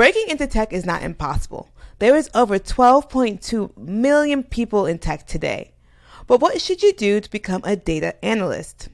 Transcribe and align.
Breaking 0.00 0.30
into 0.30 0.46
tech 0.46 0.72
is 0.72 0.86
not 0.86 1.02
impossible. 1.02 1.68
There 1.98 2.16
is 2.16 2.30
over 2.34 2.58
12.2 2.58 3.76
million 3.76 4.42
people 4.42 4.86
in 4.86 4.98
tech 4.98 5.26
today. 5.26 5.72
But 6.26 6.40
what 6.40 6.58
should 6.58 6.82
you 6.82 6.94
do 6.94 7.20
to 7.20 7.30
become 7.30 7.60
a 7.64 7.76
data 7.76 8.14
analyst? 8.24 8.88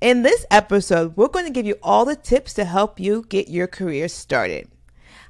In 0.00 0.22
this 0.22 0.46
episode, 0.50 1.18
we're 1.18 1.28
going 1.28 1.44
to 1.44 1.52
give 1.52 1.66
you 1.66 1.76
all 1.82 2.06
the 2.06 2.16
tips 2.16 2.54
to 2.54 2.64
help 2.64 2.98
you 2.98 3.26
get 3.28 3.48
your 3.48 3.66
career 3.66 4.08
started. 4.08 4.70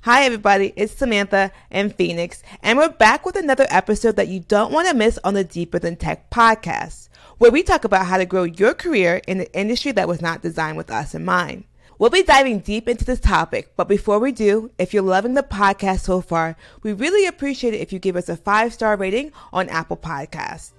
Hi, 0.03 0.23
everybody, 0.23 0.73
it's 0.77 0.93
Samantha 0.93 1.51
and 1.69 1.93
Phoenix, 1.93 2.45
and 2.63 2.79
we're 2.79 2.89
back 2.89 3.27
with 3.27 3.35
another 3.35 3.67
episode 3.71 4.15
that 4.15 4.29
you 4.29 4.39
don't 4.39 4.73
want 4.73 4.87
to 4.87 4.95
miss 4.95 5.19
on 5.25 5.35
the 5.35 5.43
Deeper 5.43 5.81
Than 5.81 5.97
Tech 5.97 6.31
podcast, 6.31 7.09
where 7.39 7.51
we 7.51 7.65
talk 7.65 7.83
about 7.83 8.07
how 8.07 8.19
to 8.19 8.25
grow 8.25 8.45
your 8.45 8.73
career 8.73 9.21
in 9.27 9.41
an 9.41 9.49
industry 9.53 9.91
that 9.91 10.07
was 10.07 10.23
not 10.23 10.43
designed 10.43 10.77
with 10.77 10.93
us 10.93 11.13
in 11.13 11.25
mind. 11.25 11.65
We'll 11.99 12.11
be 12.11 12.23
diving 12.23 12.61
deep 12.61 12.89
into 12.89 13.05
this 13.05 13.19
topic, 13.19 13.73
but 13.75 13.89
before 13.89 14.21
we 14.21 14.31
do, 14.31 14.71
if 14.79 14.95
you're 14.95 15.03
loving 15.03 15.35
the 15.35 15.43
podcast 15.43 16.01
so 16.01 16.21
far, 16.21 16.57
we 16.85 16.93
really 16.93 17.27
appreciate 17.27 17.75
it 17.75 17.81
if 17.81 17.93
you 17.93 17.99
give 17.99 18.15
us 18.15 18.29
a 18.29 18.37
five 18.37 18.73
star 18.73 18.97
rating 18.97 19.33
on 19.53 19.69
Apple 19.69 19.97
Podcasts. 19.97 20.71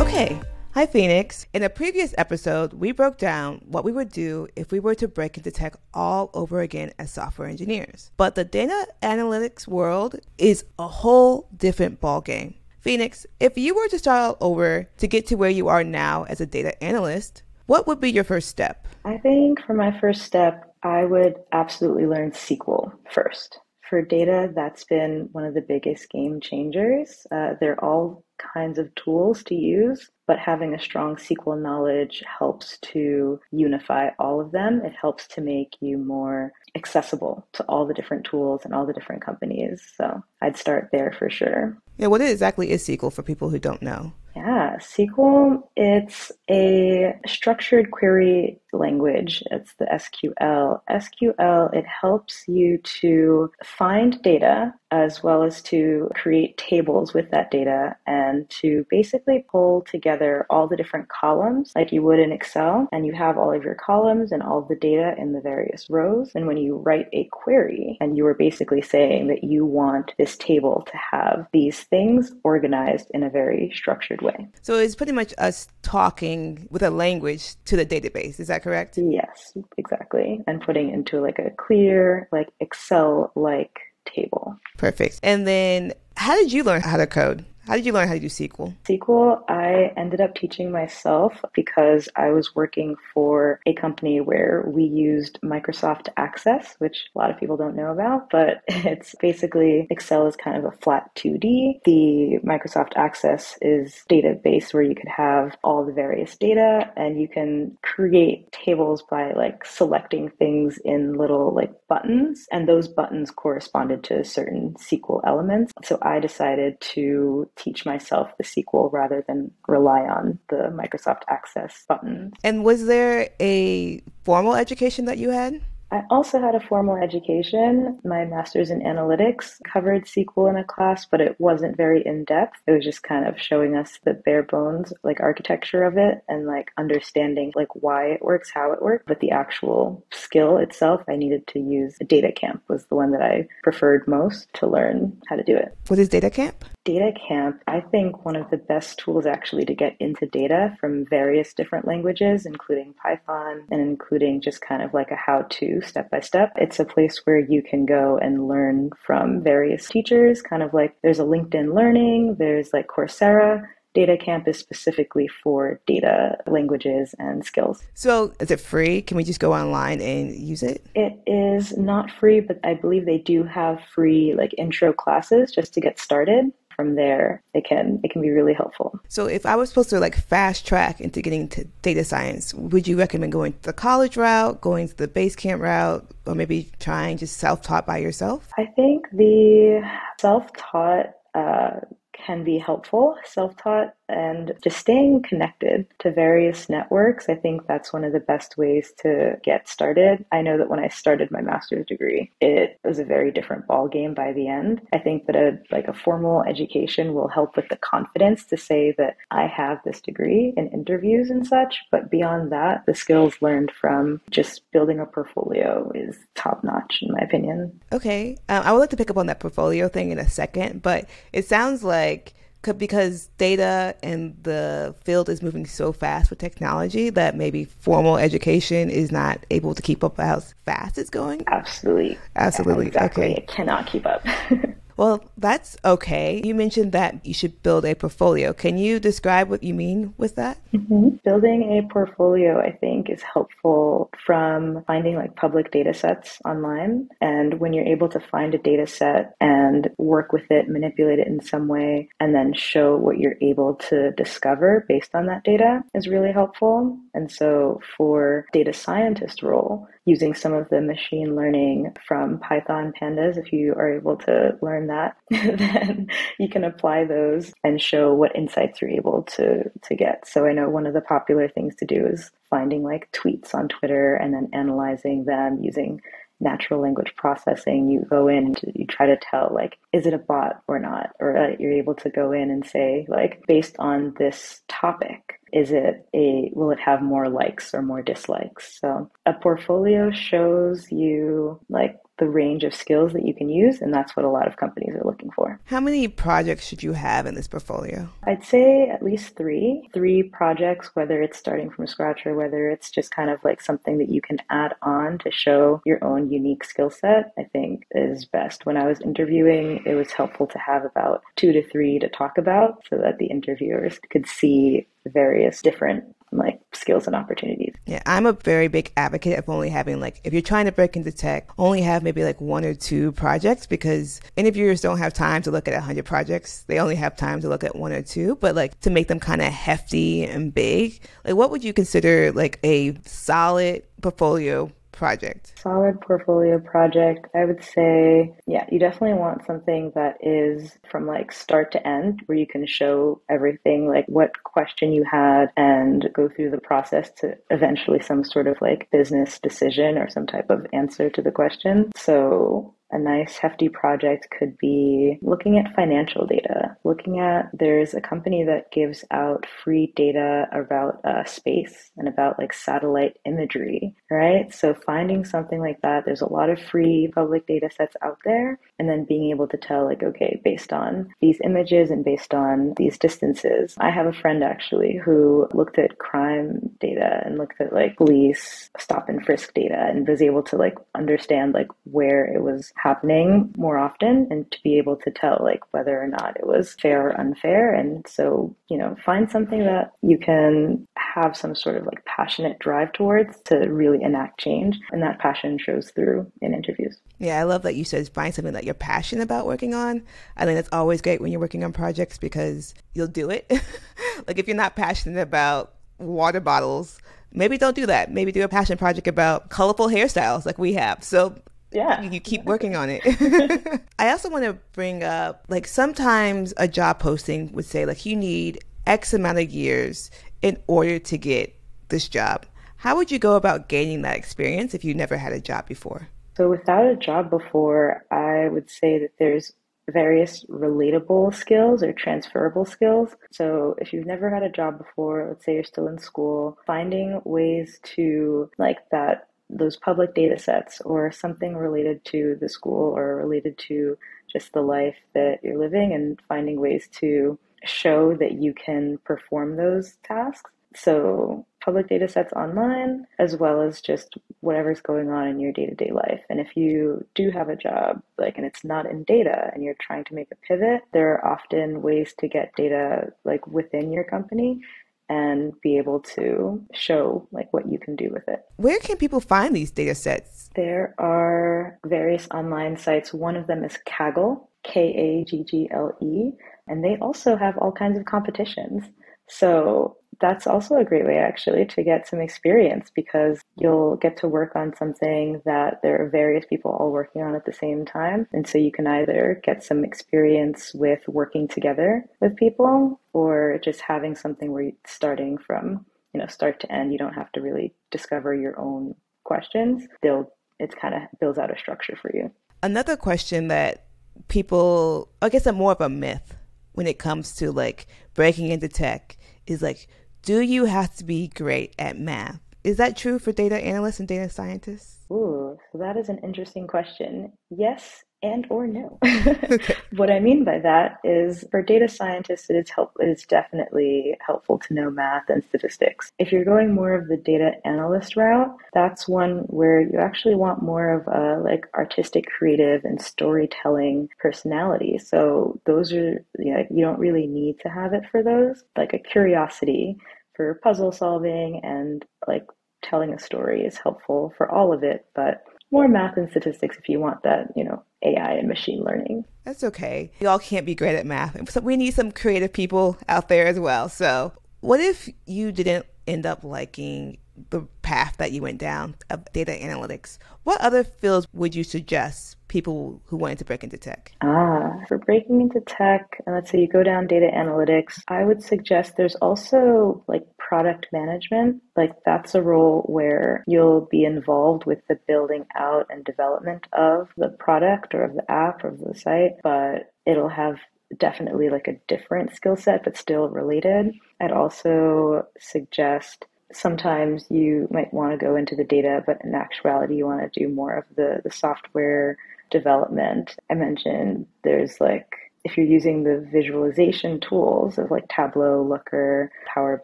Okay, 0.00 0.40
hi 0.72 0.86
Phoenix. 0.86 1.46
In 1.52 1.64
a 1.64 1.68
previous 1.68 2.14
episode, 2.16 2.74
we 2.74 2.92
broke 2.92 3.18
down 3.18 3.62
what 3.66 3.84
we 3.84 3.90
would 3.90 4.12
do 4.12 4.46
if 4.54 4.70
we 4.70 4.78
were 4.78 4.94
to 4.94 5.08
break 5.08 5.36
into 5.36 5.50
tech 5.50 5.74
all 5.92 6.30
over 6.32 6.60
again 6.60 6.92
as 6.96 7.10
software 7.10 7.48
engineers. 7.48 8.12
But 8.16 8.36
the 8.36 8.44
data 8.44 8.86
analytics 9.02 9.66
world 9.66 10.14
is 10.38 10.64
a 10.78 10.86
whole 10.86 11.48
different 11.56 12.00
ballgame. 12.00 12.54
Phoenix, 12.84 13.26
if 13.40 13.56
you 13.56 13.74
were 13.74 13.88
to 13.88 13.98
start 13.98 14.36
all 14.38 14.52
over 14.52 14.86
to 14.98 15.08
get 15.08 15.26
to 15.28 15.36
where 15.36 15.48
you 15.48 15.68
are 15.68 15.82
now 15.82 16.24
as 16.24 16.42
a 16.42 16.46
data 16.46 16.82
analyst, 16.84 17.42
what 17.64 17.86
would 17.86 17.98
be 17.98 18.12
your 18.12 18.24
first 18.24 18.50
step? 18.50 18.86
I 19.06 19.16
think 19.16 19.62
for 19.64 19.72
my 19.72 19.98
first 20.00 20.20
step, 20.20 20.74
I 20.82 21.06
would 21.06 21.36
absolutely 21.52 22.06
learn 22.06 22.32
SQL 22.32 22.92
first. 23.10 23.58
For 23.88 24.02
data, 24.02 24.52
that's 24.54 24.84
been 24.84 25.30
one 25.32 25.44
of 25.44 25.54
the 25.54 25.62
biggest 25.62 26.10
game 26.10 26.42
changers. 26.42 27.26
Uh, 27.32 27.54
they're 27.58 27.82
all 27.82 28.22
kinds 28.52 28.78
of 28.78 28.94
tools 28.94 29.42
to 29.44 29.54
use, 29.54 30.10
but 30.26 30.38
having 30.38 30.74
a 30.74 30.80
strong 30.80 31.16
SQL 31.16 31.60
knowledge 31.60 32.22
helps 32.38 32.78
to 32.92 33.40
unify 33.50 34.10
all 34.18 34.40
of 34.40 34.52
them. 34.52 34.80
It 34.84 34.94
helps 35.00 35.26
to 35.28 35.40
make 35.40 35.76
you 35.80 35.98
more 35.98 36.52
accessible 36.74 37.46
to 37.52 37.64
all 37.64 37.86
the 37.86 37.94
different 37.94 38.24
tools 38.24 38.62
and 38.64 38.74
all 38.74 38.86
the 38.86 38.92
different 38.92 39.24
companies. 39.24 39.82
So 39.96 40.22
I'd 40.40 40.56
start 40.56 40.88
there 40.92 41.14
for 41.18 41.30
sure. 41.30 41.76
Yeah, 41.96 42.08
what 42.08 42.20
exactly 42.20 42.70
is 42.70 42.86
SQL 42.86 43.12
for 43.12 43.22
people 43.22 43.50
who 43.50 43.58
don't 43.58 43.82
know? 43.82 44.12
Yeah, 44.34 44.78
SQL, 44.78 45.62
it's 45.76 46.32
a 46.50 47.14
structured 47.24 47.92
query 47.92 48.60
language. 48.72 49.44
It's 49.52 49.74
the 49.78 49.84
SQL. 49.86 50.80
SQL, 50.90 51.72
it 51.72 51.84
helps 51.86 52.42
you 52.48 52.78
to 53.00 53.52
find 53.62 54.20
data 54.22 54.74
as 54.94 55.22
well 55.24 55.42
as 55.42 55.60
to 55.60 56.08
create 56.14 56.56
tables 56.56 57.12
with 57.12 57.28
that 57.32 57.50
data 57.50 57.96
and 58.06 58.48
to 58.48 58.86
basically 58.88 59.44
pull 59.50 59.82
together 59.82 60.46
all 60.48 60.68
the 60.68 60.76
different 60.76 61.08
columns 61.08 61.72
like 61.74 61.90
you 61.90 62.00
would 62.00 62.20
in 62.20 62.30
Excel. 62.30 62.88
And 62.92 63.04
you 63.04 63.12
have 63.12 63.36
all 63.36 63.52
of 63.52 63.64
your 63.64 63.74
columns 63.74 64.30
and 64.30 64.42
all 64.42 64.62
the 64.62 64.76
data 64.76 65.14
in 65.18 65.32
the 65.32 65.40
various 65.40 65.90
rows. 65.90 66.30
And 66.36 66.46
when 66.46 66.58
you 66.58 66.76
write 66.76 67.08
a 67.12 67.28
query 67.32 67.98
and 68.00 68.16
you 68.16 68.24
are 68.26 68.34
basically 68.34 68.82
saying 68.82 69.26
that 69.28 69.42
you 69.42 69.66
want 69.66 70.14
this 70.16 70.36
table 70.36 70.86
to 70.86 70.96
have 70.96 71.48
these 71.52 71.80
things 71.80 72.32
organized 72.44 73.10
in 73.12 73.24
a 73.24 73.30
very 73.30 73.72
structured 73.74 74.22
way. 74.22 74.46
So 74.62 74.78
it's 74.78 74.94
pretty 74.94 75.12
much 75.12 75.34
us 75.38 75.66
talking 75.82 76.68
with 76.70 76.84
a 76.84 76.90
language 76.90 77.56
to 77.64 77.76
the 77.76 77.84
database. 77.84 78.38
Is 78.38 78.46
that 78.46 78.62
correct? 78.62 78.96
Yes, 78.96 79.56
exactly. 79.76 80.40
And 80.46 80.60
putting 80.60 80.90
into 80.90 81.20
like 81.20 81.40
a 81.40 81.50
clear, 81.50 82.28
like 82.30 82.48
Excel 82.60 83.32
like 83.34 83.80
table. 84.14 84.56
Perfect. 84.76 85.20
And 85.22 85.46
then 85.46 85.92
how 86.16 86.34
did 86.36 86.52
you 86.52 86.64
learn 86.64 86.82
how 86.82 86.96
to 86.96 87.06
code? 87.06 87.44
How 87.66 87.76
did 87.76 87.86
you 87.86 87.92
learn 87.92 88.08
how 88.08 88.14
to 88.14 88.20
do 88.20 88.26
SQL? 88.26 88.74
SQL, 88.84 89.42
I 89.48 89.92
ended 89.96 90.20
up 90.20 90.34
teaching 90.34 90.70
myself 90.70 91.42
because 91.54 92.10
I 92.14 92.28
was 92.28 92.54
working 92.54 92.94
for 93.14 93.58
a 93.64 93.72
company 93.72 94.20
where 94.20 94.64
we 94.66 94.84
used 94.84 95.38
Microsoft 95.42 96.08
Access, 96.18 96.74
which 96.78 97.06
a 97.14 97.18
lot 97.18 97.30
of 97.30 97.40
people 97.40 97.56
don't 97.56 97.74
know 97.74 97.90
about, 97.90 98.28
but 98.28 98.62
it's 98.68 99.14
basically 99.18 99.86
Excel 99.88 100.26
is 100.26 100.36
kind 100.36 100.58
of 100.58 100.66
a 100.66 100.76
flat 100.82 101.14
2D. 101.16 101.82
The 101.84 102.38
Microsoft 102.44 102.92
Access 102.96 103.56
is 103.62 104.04
database 104.10 104.74
where 104.74 104.82
you 104.82 104.94
could 104.94 105.08
have 105.08 105.56
all 105.64 105.86
the 105.86 105.92
various 105.92 106.36
data 106.36 106.92
and 106.96 107.18
you 107.18 107.28
can 107.28 107.78
create 107.82 108.52
tables 108.52 109.02
by 109.08 109.32
like 109.32 109.64
selecting 109.64 110.28
things 110.28 110.78
in 110.84 111.14
little 111.14 111.54
like 111.54 111.72
buttons 111.88 112.46
and 112.52 112.68
those 112.68 112.88
buttons 112.88 113.30
corresponded 113.30 114.04
to 114.04 114.22
certain 114.22 114.74
SQL 114.74 115.22
elements. 115.26 115.72
So 115.82 115.98
I 116.02 116.20
decided 116.20 116.78
to 116.92 117.48
teach 117.56 117.86
myself 117.86 118.30
the 118.38 118.44
SQL 118.44 118.92
rather 118.92 119.24
than 119.26 119.50
rely 119.68 120.00
on 120.00 120.38
the 120.48 120.72
Microsoft 120.74 121.22
Access 121.28 121.84
buttons. 121.88 122.32
And 122.42 122.64
was 122.64 122.86
there 122.86 123.28
a 123.40 124.02
formal 124.24 124.54
education 124.54 125.04
that 125.06 125.18
you 125.18 125.30
had? 125.30 125.60
I 125.94 126.02
also 126.10 126.40
had 126.40 126.56
a 126.56 126.60
formal 126.60 126.96
education. 126.96 128.00
My 128.04 128.24
master's 128.24 128.70
in 128.70 128.80
analytics 128.80 129.60
covered 129.62 130.06
SQL 130.06 130.50
in 130.50 130.56
a 130.56 130.64
class, 130.64 131.06
but 131.06 131.20
it 131.20 131.36
wasn't 131.38 131.76
very 131.76 132.04
in 132.04 132.24
depth. 132.24 132.60
It 132.66 132.72
was 132.72 132.84
just 132.84 133.04
kind 133.04 133.28
of 133.28 133.40
showing 133.40 133.76
us 133.76 134.00
the 134.04 134.14
bare 134.14 134.42
bones, 134.42 134.92
like 135.04 135.20
architecture 135.20 135.84
of 135.84 135.96
it 135.96 136.24
and 136.28 136.48
like 136.48 136.72
understanding 136.78 137.52
like 137.54 137.72
why 137.76 138.06
it 138.06 138.22
works, 138.22 138.50
how 138.52 138.72
it 138.72 138.82
works. 138.82 139.04
But 139.06 139.20
the 139.20 139.30
actual 139.30 140.04
skill 140.10 140.56
itself, 140.56 141.02
I 141.08 141.14
needed 141.14 141.46
to 141.48 141.60
use 141.60 141.96
DataCamp 142.02 142.62
was 142.66 142.86
the 142.86 142.96
one 142.96 143.12
that 143.12 143.22
I 143.22 143.46
preferred 143.62 144.08
most 144.08 144.52
to 144.54 144.66
learn 144.66 145.16
how 145.28 145.36
to 145.36 145.44
do 145.44 145.56
it. 145.56 145.76
What 145.86 146.00
is 146.00 146.08
DataCamp? 146.08 146.54
Data 146.84 147.12
Camp, 147.26 147.62
I 147.66 147.80
think 147.80 148.26
one 148.26 148.36
of 148.36 148.50
the 148.50 148.58
best 148.58 148.98
tools 148.98 149.24
actually 149.24 149.64
to 149.64 149.74
get 149.74 149.96
into 150.00 150.26
data 150.26 150.76
from 150.78 151.06
various 151.06 151.54
different 151.54 151.86
languages, 151.86 152.44
including 152.44 152.94
Python 153.02 153.64
and 153.70 153.80
including 153.80 154.42
just 154.42 154.60
kind 154.60 154.82
of 154.82 154.92
like 154.92 155.10
a 155.10 155.16
how 155.16 155.46
to 155.48 155.80
step 155.80 156.10
by 156.10 156.20
step. 156.20 156.52
It's 156.56 156.78
a 156.78 156.84
place 156.84 157.22
where 157.24 157.38
you 157.38 157.62
can 157.62 157.86
go 157.86 158.18
and 158.18 158.48
learn 158.48 158.90
from 159.04 159.42
various 159.42 159.88
teachers, 159.88 160.42
kind 160.42 160.62
of 160.62 160.74
like 160.74 160.94
there's 161.02 161.18
a 161.18 161.24
LinkedIn 161.24 161.74
Learning, 161.74 162.36
there's 162.38 162.72
like 162.74 162.86
Coursera. 162.86 163.66
Data 163.94 164.16
Camp 164.16 164.48
is 164.48 164.58
specifically 164.58 165.28
for 165.28 165.80
data 165.86 166.36
languages 166.48 167.14
and 167.20 167.46
skills. 167.46 167.80
So, 167.94 168.34
is 168.40 168.50
it 168.50 168.58
free? 168.58 169.02
Can 169.02 169.16
we 169.16 169.22
just 169.22 169.38
go 169.38 169.54
online 169.54 170.00
and 170.00 170.34
use 170.34 170.64
it? 170.64 170.84
It 170.96 171.16
is 171.28 171.78
not 171.78 172.10
free, 172.10 172.40
but 172.40 172.58
I 172.64 172.74
believe 172.74 173.06
they 173.06 173.18
do 173.18 173.44
have 173.44 173.78
free 173.94 174.34
like 174.36 174.52
intro 174.58 174.92
classes 174.92 175.52
just 175.52 175.72
to 175.74 175.80
get 175.80 176.00
started 176.00 176.52
from 176.74 176.94
there 176.94 177.42
it 177.54 177.64
can 177.64 178.00
it 178.02 178.10
can 178.10 178.22
be 178.22 178.30
really 178.30 178.54
helpful. 178.54 178.98
So 179.08 179.26
if 179.26 179.46
i 179.46 179.56
was 179.56 179.68
supposed 179.68 179.90
to 179.90 180.00
like 180.00 180.16
fast 180.16 180.66
track 180.66 181.00
into 181.00 181.22
getting 181.22 181.48
to 181.48 181.64
data 181.82 182.04
science 182.04 182.54
would 182.54 182.86
you 182.88 182.98
recommend 182.98 183.32
going 183.32 183.52
to 183.52 183.62
the 183.62 183.72
college 183.72 184.16
route 184.16 184.60
going 184.60 184.88
to 184.88 184.96
the 184.96 185.08
base 185.08 185.36
camp 185.36 185.62
route 185.62 186.06
or 186.26 186.34
maybe 186.34 186.68
trying 186.80 187.16
just 187.18 187.36
self-taught 187.36 187.86
by 187.86 187.98
yourself? 187.98 188.48
I 188.58 188.66
think 188.66 189.06
the 189.12 189.82
self-taught 190.20 191.14
uh, 191.34 191.80
can 192.12 192.44
be 192.44 192.58
helpful. 192.58 193.16
Self-taught 193.24 193.94
and 194.08 194.52
just 194.62 194.78
staying 194.78 195.22
connected 195.22 195.86
to 196.00 196.10
various 196.10 196.68
networks. 196.68 197.28
I 197.28 197.34
think 197.34 197.66
that's 197.66 197.92
one 197.92 198.04
of 198.04 198.12
the 198.12 198.20
best 198.20 198.56
ways 198.56 198.92
to 198.98 199.38
get 199.42 199.68
started. 199.68 200.24
I 200.32 200.42
know 200.42 200.58
that 200.58 200.68
when 200.68 200.78
I 200.78 200.88
started 200.88 201.30
my 201.30 201.40
master's 201.40 201.86
degree, 201.86 202.30
it 202.40 202.78
was 202.84 202.98
a 202.98 203.04
very 203.04 203.30
different 203.30 203.66
ball 203.66 203.88
game 203.88 204.14
by 204.14 204.32
the 204.32 204.48
end. 204.48 204.82
I 204.92 204.98
think 204.98 205.26
that 205.26 205.36
a 205.36 205.58
like 205.70 205.88
a 205.88 205.94
formal 205.94 206.42
education 206.42 207.14
will 207.14 207.28
help 207.28 207.56
with 207.56 207.68
the 207.68 207.76
confidence 207.76 208.44
to 208.46 208.56
say 208.56 208.94
that 208.98 209.16
I 209.30 209.46
have 209.46 209.80
this 209.84 210.00
degree 210.00 210.52
in 210.56 210.68
interviews 210.68 211.30
and 211.30 211.46
such, 211.46 211.76
but 211.90 212.10
beyond 212.10 212.52
that, 212.52 212.84
the 212.86 212.94
skills 212.94 213.34
learned 213.40 213.72
from 213.80 214.20
just 214.30 214.70
building 214.72 215.00
a 215.00 215.06
portfolio 215.06 215.90
is 215.94 216.16
top 216.34 216.62
notch 216.64 216.98
in 217.02 217.12
my 217.12 217.20
opinion. 217.20 217.80
Okay. 217.92 218.36
Um, 218.48 218.62
I 218.64 218.72
would 218.72 218.78
like 218.78 218.90
to 218.90 218.96
pick 218.96 219.10
up 219.10 219.16
on 219.16 219.26
that 219.26 219.40
portfolio 219.40 219.88
thing 219.88 220.10
in 220.10 220.18
a 220.18 220.28
second, 220.28 220.82
but 220.82 221.08
it 221.32 221.46
sounds 221.46 221.82
like 221.84 222.34
because 222.72 223.28
data 223.38 223.94
and 224.02 224.36
the 224.42 224.94
field 225.04 225.28
is 225.28 225.42
moving 225.42 225.66
so 225.66 225.92
fast 225.92 226.30
with 226.30 226.38
technology 226.38 227.10
that 227.10 227.36
maybe 227.36 227.64
formal 227.64 228.16
education 228.16 228.90
is 228.90 229.12
not 229.12 229.44
able 229.50 229.74
to 229.74 229.82
keep 229.82 230.02
up 230.02 230.16
how 230.16 230.40
fast 230.64 230.98
it's 230.98 231.10
going? 231.10 231.42
Absolutely. 231.46 232.18
Absolutely. 232.36 232.84
Yeah, 232.84 232.88
exactly. 232.88 233.24
Okay. 233.24 233.34
It 233.34 233.48
cannot 233.48 233.86
keep 233.86 234.06
up. 234.06 234.24
Well, 234.96 235.24
that's 235.36 235.76
okay. 235.84 236.40
You 236.44 236.54
mentioned 236.54 236.92
that 236.92 237.24
you 237.26 237.34
should 237.34 237.62
build 237.62 237.84
a 237.84 237.94
portfolio. 237.94 238.52
Can 238.52 238.78
you 238.78 239.00
describe 239.00 239.48
what 239.48 239.62
you 239.62 239.74
mean 239.74 240.14
with 240.16 240.36
that? 240.36 240.58
Mm-hmm. 240.72 241.16
Building 241.24 241.78
a 241.78 241.92
portfolio, 241.92 242.60
I 242.60 242.72
think, 242.72 243.10
is 243.10 243.22
helpful 243.22 244.10
from 244.24 244.84
finding 244.86 245.16
like 245.16 245.36
public 245.36 245.70
data 245.70 245.94
sets 245.94 246.38
online. 246.44 247.08
And 247.20 247.60
when 247.60 247.72
you're 247.72 247.84
able 247.84 248.08
to 248.10 248.20
find 248.20 248.54
a 248.54 248.58
data 248.58 248.86
set 248.86 249.34
and 249.40 249.90
work 249.98 250.32
with 250.32 250.50
it, 250.50 250.68
manipulate 250.68 251.18
it 251.18 251.26
in 251.26 251.40
some 251.42 251.68
way, 251.68 252.08
and 252.20 252.34
then 252.34 252.52
show 252.54 252.96
what 252.96 253.18
you're 253.18 253.36
able 253.40 253.74
to 253.90 254.12
discover 254.12 254.84
based 254.88 255.14
on 255.14 255.26
that 255.26 255.44
data 255.44 255.82
is 255.94 256.08
really 256.08 256.32
helpful. 256.32 256.98
And 257.14 257.30
so 257.30 257.80
for 257.96 258.46
data 258.52 258.72
scientist 258.72 259.42
role, 259.42 259.88
using 260.04 260.34
some 260.34 260.52
of 260.52 260.68
the 260.68 260.80
machine 260.80 261.34
learning 261.34 261.94
from 262.06 262.38
Python 262.38 262.92
pandas, 263.00 263.38
if 263.38 263.52
you 263.52 263.72
are 263.74 263.94
able 263.94 264.16
to 264.16 264.56
learn 264.60 264.88
that, 264.88 265.16
then 265.30 266.08
you 266.38 266.48
can 266.48 266.64
apply 266.64 267.04
those 267.04 267.52
and 267.62 267.80
show 267.80 268.12
what 268.12 268.36
insights 268.36 268.80
you're 268.80 268.90
able 268.90 269.22
to, 269.22 269.70
to 269.82 269.94
get. 269.94 270.26
So 270.28 270.46
I 270.46 270.52
know 270.52 270.68
one 270.68 270.86
of 270.86 270.94
the 270.94 271.00
popular 271.00 271.48
things 271.48 271.74
to 271.76 271.86
do 271.86 272.06
is 272.06 272.30
finding 272.50 272.82
like 272.82 273.10
tweets 273.12 273.54
on 273.54 273.68
Twitter 273.68 274.14
and 274.14 274.34
then 274.34 274.50
analyzing 274.52 275.24
them 275.24 275.58
using 275.62 276.00
natural 276.40 276.80
language 276.80 277.14
processing. 277.16 277.88
You 277.88 278.04
go 278.08 278.28
in 278.28 278.54
to, 278.54 278.72
you 278.74 278.86
try 278.86 279.06
to 279.06 279.16
tell 279.16 279.50
like 279.54 279.78
is 279.92 280.06
it 280.06 280.14
a 280.14 280.18
bot 280.18 280.62
or 280.68 280.78
not? 280.78 281.10
Or 281.20 281.36
uh, 281.36 281.56
you're 281.58 281.72
able 281.72 281.94
to 281.96 282.10
go 282.10 282.32
in 282.32 282.50
and 282.50 282.66
say 282.66 283.06
like 283.08 283.42
based 283.46 283.76
on 283.78 284.14
this 284.18 284.62
topic 284.68 285.40
is 285.54 285.70
it 285.70 286.04
a 286.12 286.50
will 286.52 286.72
it 286.72 286.80
have 286.80 287.00
more 287.00 287.28
likes 287.28 287.72
or 287.72 287.80
more 287.80 288.02
dislikes? 288.02 288.78
So 288.80 289.10
a 289.24 289.32
portfolio 289.32 290.10
shows 290.10 290.90
you 290.90 291.60
like 291.68 291.96
the 292.18 292.28
range 292.28 292.64
of 292.64 292.74
skills 292.74 293.12
that 293.12 293.26
you 293.26 293.34
can 293.34 293.48
use 293.48 293.80
and 293.80 293.92
that's 293.92 294.16
what 294.16 294.24
a 294.24 294.28
lot 294.28 294.46
of 294.46 294.56
companies 294.56 294.94
are 294.94 295.04
looking 295.04 295.30
for. 295.30 295.58
How 295.64 295.80
many 295.80 296.06
projects 296.08 296.66
should 296.66 296.82
you 296.82 296.92
have 296.92 297.26
in 297.26 297.34
this 297.34 297.48
portfolio? 297.48 298.08
I'd 298.24 298.44
say 298.44 298.88
at 298.88 299.02
least 299.02 299.36
three. 299.36 299.88
Three 299.92 300.22
projects 300.22 300.90
whether 300.94 301.22
it's 301.22 301.38
starting 301.38 301.70
from 301.70 301.86
scratch 301.86 302.26
or 302.26 302.34
whether 302.34 302.70
it's 302.70 302.90
just 302.90 303.10
kind 303.10 303.30
of 303.30 303.42
like 303.44 303.60
something 303.60 303.98
that 303.98 304.08
you 304.08 304.20
can 304.20 304.38
add 304.50 304.74
on 304.82 305.18
to 305.18 305.30
show 305.30 305.82
your 305.84 306.02
own 306.04 306.30
unique 306.30 306.64
skill 306.64 306.90
set 306.90 307.32
i 307.38 307.44
think 307.44 307.86
is 307.92 308.24
best. 308.24 308.66
When 308.66 308.76
i 308.76 308.86
was 308.86 309.00
interviewing 309.00 309.82
it 309.84 309.94
was 309.94 310.12
helpful 310.12 310.46
to 310.46 310.58
have 310.58 310.84
about 310.84 311.22
two 311.36 311.52
to 311.52 311.62
three 311.68 311.98
to 311.98 312.08
talk 312.08 312.38
about 312.38 312.82
so 312.88 312.96
that 312.96 313.18
the 313.18 313.26
interviewers 313.26 313.98
could 314.10 314.26
see 314.26 314.86
various 315.06 315.60
different 315.62 316.04
like 316.34 316.60
skills 316.72 317.06
and 317.06 317.14
opportunities. 317.16 317.74
Yeah, 317.86 318.02
I'm 318.06 318.26
a 318.26 318.32
very 318.32 318.68
big 318.68 318.92
advocate 318.96 319.38
of 319.38 319.48
only 319.48 319.70
having 319.70 320.00
like 320.00 320.20
if 320.24 320.32
you're 320.32 320.42
trying 320.42 320.66
to 320.66 320.72
break 320.72 320.96
into 320.96 321.12
tech, 321.12 321.48
only 321.58 321.82
have 321.82 322.02
maybe 322.02 322.24
like 322.24 322.40
one 322.40 322.64
or 322.64 322.74
two 322.74 323.12
projects 323.12 323.66
because 323.66 324.20
interviewers 324.36 324.80
don't 324.80 324.98
have 324.98 325.14
time 325.14 325.42
to 325.42 325.50
look 325.50 325.68
at 325.68 325.74
a 325.74 325.80
hundred 325.80 326.04
projects. 326.04 326.64
They 326.64 326.78
only 326.78 326.96
have 326.96 327.16
time 327.16 327.40
to 327.40 327.48
look 327.48 327.64
at 327.64 327.76
one 327.76 327.92
or 327.92 328.02
two, 328.02 328.36
but 328.36 328.54
like 328.54 328.78
to 328.80 328.90
make 328.90 329.08
them 329.08 329.20
kind 329.20 329.40
of 329.40 329.48
hefty 329.48 330.24
and 330.24 330.52
big, 330.52 331.00
like 331.24 331.36
what 331.36 331.50
would 331.50 331.64
you 331.64 331.72
consider 331.72 332.32
like 332.32 332.58
a 332.64 332.96
solid 333.04 333.84
portfolio 334.02 334.70
project? 334.94 335.52
Solid 335.58 336.00
portfolio 336.00 336.58
project. 336.58 337.26
I 337.34 337.44
would 337.44 337.62
say, 337.62 338.34
yeah, 338.46 338.66
you 338.70 338.78
definitely 338.78 339.18
want 339.18 339.46
something 339.46 339.92
that 339.94 340.16
is 340.20 340.78
from 340.90 341.06
like 341.06 341.32
start 341.32 341.72
to 341.72 341.86
end 341.86 342.22
where 342.26 342.38
you 342.38 342.46
can 342.46 342.66
show 342.66 343.20
everything, 343.28 343.88
like 343.88 344.06
what 344.06 344.42
question 344.44 344.92
you 344.92 345.04
had 345.04 345.46
and 345.56 346.08
go 346.12 346.28
through 346.28 346.50
the 346.50 346.58
process 346.58 347.10
to 347.18 347.36
eventually 347.50 348.00
some 348.00 348.24
sort 348.24 348.46
of 348.46 348.56
like 348.60 348.88
business 348.90 349.38
decision 349.38 349.98
or 349.98 350.08
some 350.08 350.26
type 350.26 350.50
of 350.50 350.66
answer 350.72 351.10
to 351.10 351.22
the 351.22 351.32
question. 351.32 351.90
So 351.96 352.74
a 352.94 352.98
nice 352.98 353.36
hefty 353.36 353.68
project 353.68 354.28
could 354.30 354.56
be 354.56 355.18
looking 355.20 355.58
at 355.58 355.74
financial 355.74 356.26
data, 356.26 356.76
looking 356.84 357.18
at 357.18 357.50
there's 357.52 357.92
a 357.92 358.00
company 358.00 358.44
that 358.44 358.70
gives 358.70 359.04
out 359.10 359.46
free 359.62 359.92
data 359.96 360.46
about 360.52 361.04
uh, 361.04 361.24
space 361.24 361.90
and 361.96 362.06
about 362.06 362.38
like 362.38 362.52
satellite 362.52 363.16
imagery, 363.26 363.94
right? 364.10 364.54
So 364.54 364.74
finding 364.74 365.24
something 365.24 365.58
like 365.58 365.80
that, 365.82 366.04
there's 366.04 366.20
a 366.20 366.32
lot 366.32 366.50
of 366.50 366.60
free 366.60 367.10
public 367.12 367.46
data 367.48 367.68
sets 367.74 367.96
out 368.00 368.18
there, 368.24 368.60
and 368.78 368.88
then 368.88 369.04
being 369.04 369.30
able 369.30 369.48
to 369.48 369.56
tell 369.56 369.84
like, 369.84 370.02
okay, 370.02 370.40
based 370.44 370.72
on 370.72 371.12
these 371.20 371.40
images 371.44 371.90
and 371.90 372.04
based 372.04 372.32
on 372.32 372.74
these 372.76 372.96
distances. 372.96 373.74
I 373.78 373.90
have 373.90 374.06
a 374.06 374.12
friend 374.12 374.44
actually 374.44 375.00
who 375.04 375.48
looked 375.52 375.78
at 375.78 375.98
crime 375.98 376.70
data 376.80 377.22
and 377.24 377.38
looked 377.38 377.60
at 377.60 377.72
like 377.72 377.96
police 377.96 378.70
stop 378.78 379.08
and 379.08 379.24
frisk 379.24 379.52
data 379.54 379.88
and 379.88 380.06
was 380.06 380.22
able 380.22 380.44
to 380.44 380.56
like 380.56 380.76
understand 380.94 381.54
like 381.54 381.68
where 381.84 382.24
it 382.24 382.42
was 382.42 382.72
happening 382.84 383.50
more 383.56 383.78
often 383.78 384.28
and 384.30 384.50
to 384.52 384.58
be 384.62 384.76
able 384.76 384.94
to 384.94 385.10
tell 385.10 385.38
like 385.40 385.60
whether 385.72 385.98
or 386.00 386.06
not 386.06 386.36
it 386.36 386.46
was 386.46 386.74
fair 386.74 387.08
or 387.08 387.18
unfair. 387.18 387.72
And 387.72 388.06
so, 388.06 388.54
you 388.68 388.76
know, 388.76 388.94
find 389.02 389.30
something 389.30 389.60
that 389.60 389.92
you 390.02 390.18
can 390.18 390.86
have 390.98 391.34
some 391.34 391.54
sort 391.54 391.76
of 391.76 391.86
like 391.86 392.04
passionate 392.04 392.58
drive 392.58 392.92
towards 392.92 393.40
to 393.46 393.56
really 393.56 394.02
enact 394.02 394.38
change. 394.38 394.78
And 394.92 395.02
that 395.02 395.18
passion 395.18 395.56
shows 395.58 395.92
through 395.92 396.30
in 396.42 396.52
interviews. 396.52 396.98
Yeah, 397.18 397.40
I 397.40 397.44
love 397.44 397.62
that 397.62 397.74
you 397.74 397.84
said 397.84 398.06
find 398.10 398.34
something 398.34 398.52
that 398.52 398.64
you're 398.64 398.74
passionate 398.74 399.22
about 399.22 399.46
working 399.46 399.72
on. 399.72 400.02
I 400.36 400.44
think 400.44 400.58
it's 400.58 400.68
always 400.70 401.00
great 401.00 401.22
when 401.22 401.32
you're 401.32 401.40
working 401.40 401.64
on 401.64 401.72
projects 401.72 402.18
because 402.18 402.74
you'll 402.92 403.06
do 403.06 403.30
it. 403.30 403.50
like 404.26 404.38
if 404.38 404.46
you're 404.46 404.56
not 404.56 404.76
passionate 404.76 405.22
about 405.22 405.72
water 405.98 406.40
bottles, 406.40 407.00
maybe 407.32 407.56
don't 407.56 407.74
do 407.76 407.86
that. 407.86 408.12
Maybe 408.12 408.30
do 408.30 408.44
a 408.44 408.48
passion 408.48 408.76
project 408.76 409.08
about 409.08 409.48
colorful 409.48 409.88
hairstyles 409.88 410.44
like 410.44 410.58
we 410.58 410.74
have. 410.74 411.02
So 411.02 411.34
yeah. 411.74 412.02
You 412.02 412.20
keep 412.20 412.44
working 412.44 412.76
on 412.76 412.88
it. 412.90 413.02
I 413.98 414.10
also 414.10 414.30
want 414.30 414.44
to 414.44 414.54
bring 414.72 415.02
up 415.02 415.44
like 415.48 415.66
sometimes 415.66 416.54
a 416.56 416.68
job 416.68 416.98
posting 416.98 417.52
would 417.52 417.64
say 417.64 417.84
like 417.84 418.06
you 418.06 418.16
need 418.16 418.62
x 418.86 419.12
amount 419.12 419.38
of 419.38 419.50
years 419.50 420.10
in 420.42 420.58
order 420.66 420.98
to 420.98 421.18
get 421.18 421.54
this 421.88 422.08
job. 422.08 422.46
How 422.76 422.96
would 422.96 423.10
you 423.10 423.18
go 423.18 423.36
about 423.36 423.68
gaining 423.68 424.02
that 424.02 424.16
experience 424.16 424.74
if 424.74 424.84
you 424.84 424.94
never 424.94 425.16
had 425.16 425.32
a 425.32 425.40
job 425.40 425.66
before? 425.66 426.08
So 426.36 426.50
without 426.50 426.86
a 426.86 426.96
job 426.96 427.30
before 427.30 428.04
i 428.10 428.48
would 428.48 428.68
say 428.68 428.98
that 428.98 429.12
there's 429.18 429.52
various 429.90 430.44
relatable 430.44 431.34
skills 431.34 431.82
or 431.82 431.92
transferable 431.92 432.64
skills. 432.64 433.10
So 433.32 433.74
if 433.78 433.92
you've 433.92 434.06
never 434.06 434.30
had 434.30 434.42
a 434.42 434.48
job 434.48 434.78
before, 434.78 435.26
let's 435.28 435.44
say 435.44 435.54
you're 435.54 435.64
still 435.64 435.88
in 435.88 435.98
school, 435.98 436.58
finding 436.66 437.20
ways 437.24 437.80
to 437.94 438.50
like 438.58 438.78
that 438.90 439.28
those 439.50 439.76
public 439.76 440.14
data 440.14 440.38
sets 440.38 440.80
or 440.82 441.12
something 441.12 441.56
related 441.56 442.04
to 442.06 442.36
the 442.40 442.48
school 442.48 442.96
or 442.96 443.16
related 443.16 443.56
to 443.58 443.96
just 444.32 444.52
the 444.52 444.62
life 444.62 444.96
that 445.14 445.38
you're 445.42 445.58
living 445.58 445.92
and 445.92 446.20
finding 446.28 446.60
ways 446.60 446.88
to 446.92 447.38
show 447.64 448.14
that 448.16 448.32
you 448.32 448.52
can 448.52 448.98
perform 449.04 449.56
those 449.56 449.96
tasks. 450.02 450.50
So, 450.76 451.46
public 451.64 451.88
data 451.88 452.08
sets 452.08 452.32
online, 452.32 453.06
as 453.18 453.36
well 453.36 453.62
as 453.62 453.80
just 453.80 454.16
whatever's 454.40 454.80
going 454.80 455.08
on 455.08 455.28
in 455.28 455.38
your 455.38 455.52
day 455.52 455.66
to 455.66 455.74
day 455.74 455.92
life. 455.92 456.20
And 456.28 456.40
if 456.40 456.56
you 456.56 457.06
do 457.14 457.30
have 457.30 457.48
a 457.48 457.56
job, 457.56 458.02
like, 458.18 458.36
and 458.36 458.44
it's 458.44 458.64
not 458.64 458.84
in 458.84 459.04
data 459.04 459.50
and 459.54 459.62
you're 459.62 459.76
trying 459.80 460.04
to 460.04 460.14
make 460.14 460.28
a 460.32 460.46
pivot, 460.46 460.82
there 460.92 461.12
are 461.14 461.32
often 461.32 461.80
ways 461.80 462.12
to 462.18 462.28
get 462.28 462.56
data 462.56 463.12
like 463.24 463.46
within 463.46 463.92
your 463.92 464.04
company 464.04 464.60
and 465.08 465.52
be 465.62 465.76
able 465.76 466.00
to 466.00 466.64
show 466.72 467.28
like 467.32 467.52
what 467.52 467.70
you 467.70 467.78
can 467.78 467.96
do 467.96 468.10
with 468.12 468.26
it. 468.28 468.40
Where 468.56 468.78
can 468.80 468.96
people 468.96 469.20
find 469.20 469.54
these 469.54 469.70
data 469.70 469.94
sets? 469.94 470.50
There 470.54 470.94
are 470.98 471.78
various 471.86 472.28
online 472.32 472.76
sites. 472.76 473.12
One 473.12 473.36
of 473.36 473.46
them 473.46 473.64
is 473.64 473.78
Kaggle, 473.86 474.48
K 474.62 474.80
A 474.80 475.24
G 475.24 475.44
G 475.44 475.68
L 475.70 475.92
E, 476.00 476.30
and 476.66 476.82
they 476.82 476.96
also 477.00 477.36
have 477.36 477.58
all 477.58 477.72
kinds 477.72 477.98
of 477.98 478.04
competitions. 478.06 478.84
So 479.28 479.96
that's 480.20 480.46
also 480.46 480.76
a 480.76 480.84
great 480.84 481.04
way 481.04 481.18
actually 481.18 481.64
to 481.66 481.82
get 481.82 482.06
some 482.06 482.20
experience 482.20 482.90
because 482.94 483.40
you'll 483.56 483.96
get 483.96 484.16
to 484.18 484.28
work 484.28 484.56
on 484.56 484.74
something 484.76 485.40
that 485.44 485.80
there 485.82 486.00
are 486.00 486.08
various 486.08 486.44
people 486.46 486.72
all 486.72 486.90
working 486.90 487.22
on 487.22 487.34
at 487.34 487.44
the 487.44 487.52
same 487.52 487.84
time. 487.84 488.26
And 488.32 488.46
so 488.46 488.58
you 488.58 488.72
can 488.72 488.86
either 488.86 489.40
get 489.44 489.62
some 489.62 489.84
experience 489.84 490.72
with 490.74 491.00
working 491.08 491.48
together 491.48 492.04
with 492.20 492.36
people 492.36 493.00
or 493.12 493.58
just 493.62 493.80
having 493.80 494.14
something 494.14 494.52
where 494.52 494.64
you're 494.64 494.72
starting 494.86 495.38
from, 495.38 495.86
you 496.12 496.20
know, 496.20 496.26
start 496.26 496.60
to 496.60 496.72
end. 496.72 496.92
You 496.92 496.98
don't 496.98 497.14
have 497.14 497.32
to 497.32 497.40
really 497.40 497.74
discover 497.90 498.34
your 498.34 498.58
own 498.58 498.94
questions. 499.24 499.86
They'll 500.02 500.30
it's 500.60 500.74
kind 500.74 500.94
of 500.94 501.02
builds 501.18 501.38
out 501.38 501.52
a 501.52 501.58
structure 501.58 501.96
for 502.00 502.14
you. 502.14 502.30
Another 502.62 502.96
question 502.96 503.48
that 503.48 503.86
people 504.28 505.10
I 505.20 505.28
guess 505.28 505.46
I'm 505.46 505.56
more 505.56 505.72
of 505.72 505.80
a 505.80 505.88
myth 505.88 506.36
when 506.74 506.86
it 506.86 506.98
comes 506.98 507.34
to 507.36 507.50
like 507.50 507.86
breaking 508.14 508.48
into 508.48 508.68
tech 508.68 509.16
is 509.46 509.62
like, 509.62 509.88
do 510.24 510.40
you 510.40 510.64
have 510.64 510.94
to 510.96 511.04
be 511.04 511.28
great 511.28 511.74
at 511.78 511.98
math? 511.98 512.40
Is 512.64 512.78
that 512.78 512.96
true 512.96 513.18
for 513.18 513.30
data 513.30 513.56
analysts 513.56 514.00
and 514.00 514.08
data 514.08 514.30
scientists? 514.30 515.04
Ooh, 515.10 515.58
so 515.70 515.78
that 515.78 515.98
is 515.98 516.08
an 516.08 516.18
interesting 516.24 516.66
question. 516.66 517.32
Yes 517.50 518.04
and 518.24 518.46
or 518.48 518.66
no. 518.66 518.98
okay. 519.04 519.76
what 519.96 520.10
I 520.10 520.18
mean 520.18 520.44
by 520.44 520.58
that 520.60 520.98
is 521.04 521.44
for 521.50 521.62
data 521.62 521.88
scientists, 521.88 522.48
it 522.48 522.54
is 522.54 522.70
help 522.70 522.92
it 522.98 523.08
is 523.08 523.24
definitely 523.24 524.16
helpful 524.26 524.58
to 524.60 524.74
know 524.74 524.90
math 524.90 525.28
and 525.28 525.44
statistics. 525.44 526.10
If 526.18 526.32
you're 526.32 526.44
going 526.44 526.72
more 526.72 526.94
of 526.94 527.08
the 527.08 527.18
data 527.18 527.52
analyst 527.64 528.16
route, 528.16 528.56
that's 528.72 529.06
one 529.06 529.40
where 529.48 529.80
you 529.80 529.98
actually 529.98 530.36
want 530.36 530.62
more 530.62 530.88
of 530.94 531.06
a 531.06 531.40
like 531.42 531.66
artistic, 531.74 532.26
creative, 532.26 532.84
and 532.84 533.00
storytelling 533.00 534.08
personality. 534.18 534.96
So 534.98 535.60
those 535.66 535.92
are 535.92 536.24
you 536.38 536.54
know, 536.54 536.66
you 536.70 536.82
don't 536.82 536.98
really 536.98 537.26
need 537.26 537.60
to 537.60 537.68
have 537.68 537.92
it 537.92 538.04
for 538.10 538.22
those. 538.22 538.64
Like 538.74 538.94
a 538.94 538.98
curiosity 538.98 539.98
for 540.36 540.60
puzzle 540.62 540.92
solving 540.92 541.60
and 541.62 542.04
like 542.26 542.46
telling 542.82 543.12
a 543.12 543.18
story 543.18 543.62
is 543.62 543.78
helpful 543.78 544.32
for 544.36 544.50
all 544.50 544.72
of 544.72 544.82
it, 544.82 545.06
but 545.14 545.44
more 545.70 545.88
math 545.88 546.16
and 546.16 546.30
statistics 546.30 546.76
if 546.76 546.88
you 546.88 547.00
want 547.00 547.22
that, 547.24 547.48
you 547.56 547.64
know, 547.64 547.82
AI 548.04 548.34
and 548.34 548.48
machine 548.48 548.84
learning. 548.84 549.24
That's 549.44 549.64
okay. 549.64 550.12
You 550.20 550.28
all 550.28 550.38
can't 550.38 550.66
be 550.66 550.74
great 550.74 550.96
at 550.96 551.06
math. 551.06 551.50
So 551.50 551.60
we 551.60 551.76
need 551.76 551.94
some 551.94 552.12
creative 552.12 552.52
people 552.52 552.96
out 553.08 553.28
there 553.28 553.46
as 553.46 553.58
well. 553.58 553.88
So, 553.88 554.32
what 554.60 554.80
if 554.80 555.08
you 555.26 555.52
didn't 555.52 555.86
end 556.06 556.26
up 556.26 556.44
liking 556.44 557.18
the 557.50 557.62
path 557.82 558.16
that 558.18 558.32
you 558.32 558.40
went 558.40 558.58
down 558.58 558.94
of 559.10 559.24
data 559.32 559.52
analytics? 559.52 560.18
What 560.44 560.60
other 560.60 560.84
fields 560.84 561.26
would 561.32 561.54
you 561.54 561.64
suggest 561.64 562.36
people 562.54 563.02
who 563.06 563.16
wanted 563.16 563.36
to 563.36 563.44
break 563.44 563.64
into 563.64 563.76
tech? 563.76 564.12
Ah, 564.22 564.76
for 564.86 564.96
breaking 564.96 565.40
into 565.40 565.60
tech, 565.62 566.20
and 566.24 566.36
let's 566.36 566.52
say 566.52 566.60
you 566.60 566.68
go 566.68 566.84
down 566.84 567.08
data 567.08 567.28
analytics, 567.34 568.00
I 568.06 568.22
would 568.22 568.44
suggest 568.44 568.96
there's 568.96 569.16
also 569.16 570.04
like 570.06 570.22
product 570.38 570.86
management. 570.92 571.60
Like 571.76 571.94
that's 572.06 572.36
a 572.36 572.42
role 572.42 572.82
where 572.82 573.42
you'll 573.48 573.88
be 573.90 574.04
involved 574.04 574.66
with 574.66 574.78
the 574.88 575.00
building 575.08 575.46
out 575.56 575.86
and 575.90 576.04
development 576.04 576.68
of 576.72 577.08
the 577.16 577.30
product 577.30 577.92
or 577.92 578.04
of 578.04 578.14
the 578.14 578.30
app 578.30 578.62
or 578.62 578.68
of 578.68 578.78
the 578.78 578.94
site, 578.94 579.32
but 579.42 579.92
it'll 580.06 580.28
have 580.28 580.58
definitely 580.96 581.50
like 581.50 581.66
a 581.66 581.80
different 581.88 582.36
skill 582.36 582.54
set, 582.54 582.84
but 582.84 582.96
still 582.96 583.28
related. 583.30 583.92
I'd 584.20 584.30
also 584.30 585.26
suggest 585.40 586.24
sometimes 586.52 587.26
you 587.30 587.66
might 587.72 587.92
want 587.92 588.12
to 588.12 588.24
go 588.24 588.36
into 588.36 588.54
the 588.54 588.62
data, 588.62 589.02
but 589.04 589.18
in 589.24 589.34
actuality, 589.34 589.96
you 589.96 590.06
want 590.06 590.20
to 590.20 590.40
do 590.40 590.48
more 590.48 590.74
of 590.74 590.84
the, 590.94 591.20
the 591.24 591.32
software 591.32 592.16
development. 592.50 593.36
I 593.50 593.54
mentioned 593.54 594.26
there's 594.42 594.80
like, 594.80 595.08
if 595.44 595.58
you're 595.58 595.66
using 595.66 596.04
the 596.04 596.26
visualization 596.32 597.20
tools 597.20 597.76
of 597.76 597.90
like 597.90 598.08
Tableau, 598.08 598.62
Looker, 598.62 599.30
Power 599.52 599.82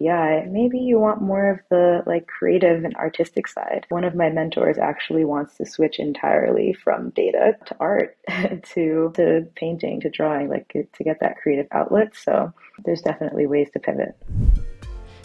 BI, 0.00 0.46
maybe 0.48 0.78
you 0.78 1.00
want 1.00 1.20
more 1.20 1.50
of 1.50 1.58
the 1.68 2.02
like 2.06 2.28
creative 2.28 2.84
and 2.84 2.94
artistic 2.94 3.48
side. 3.48 3.84
One 3.88 4.04
of 4.04 4.14
my 4.14 4.30
mentors 4.30 4.78
actually 4.78 5.24
wants 5.24 5.56
to 5.56 5.66
switch 5.66 5.98
entirely 5.98 6.74
from 6.84 7.10
data 7.10 7.56
to 7.66 7.76
art 7.80 8.16
to 8.74 9.12
to 9.16 9.48
painting 9.56 10.00
to 10.02 10.10
drawing 10.10 10.48
like 10.48 10.68
to 10.68 11.04
get 11.04 11.18
that 11.20 11.38
creative 11.42 11.66
outlet. 11.72 12.14
So 12.14 12.52
there's 12.84 13.02
definitely 13.02 13.48
ways 13.48 13.68
to 13.72 13.80
pivot. 13.80 14.14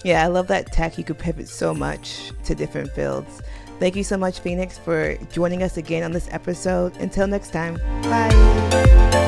Yeah, 0.04 0.24
I 0.24 0.28
love 0.28 0.48
that 0.48 0.72
tech. 0.74 0.98
You 0.98 1.04
could 1.04 1.20
pivot 1.20 1.48
so 1.48 1.74
much 1.74 2.34
to 2.46 2.56
different 2.56 2.92
fields. 2.92 3.42
Thank 3.80 3.96
you 3.96 4.04
so 4.04 4.18
much, 4.18 4.40
Phoenix, 4.40 4.78
for 4.78 5.18
joining 5.32 5.64
us 5.64 5.78
again 5.78 6.04
on 6.04 6.12
this 6.12 6.28
episode. 6.32 6.96
Until 6.98 7.28
next 7.28 7.52
time, 7.52 7.76
bye. 8.04 9.23